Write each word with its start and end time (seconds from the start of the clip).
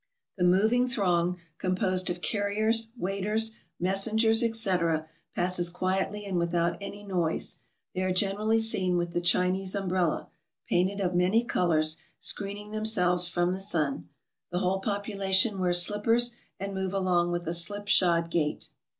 The 0.35 0.43
moving 0.43 0.87
throng, 0.87 1.37
composed 1.59 2.09
of 2.09 2.23
carriers, 2.23 2.91
waiters, 2.97 3.55
messengers, 3.79 4.41
etc., 4.41 5.07
passes 5.35 5.69
quietly 5.69 6.25
and 6.25 6.39
without 6.39 6.75
any 6.81 7.03
noise; 7.03 7.57
they 7.93 8.01
are 8.01 8.11
generally 8.11 8.59
seen 8.59 8.97
with 8.97 9.13
the 9.13 9.21
Chinese 9.21 9.75
umbrella, 9.75 10.27
painted 10.67 11.01
of 11.01 11.13
many 11.13 11.43
colors, 11.43 11.97
screening 12.19 12.71
themselves 12.71 13.27
from 13.27 13.53
the 13.53 13.59
sun. 13.61 14.09
The 14.51 14.57
whole 14.57 14.79
population 14.79 15.59
wear 15.59 15.71
slippers 15.71 16.31
and 16.59 16.73
move 16.73 16.95
along 16.95 17.31
with 17.31 17.47
a 17.47 17.53
slip 17.53 17.87
shod 17.87 18.31
gait. 18.31 18.69